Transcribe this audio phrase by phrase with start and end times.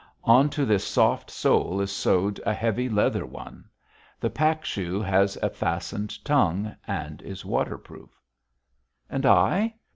[0.23, 3.65] On to this soft sole is sewed a heavy leather one.
[4.19, 8.09] The pack shoe has a fastened tongue and is waterproof.
[9.11, 9.75] And I?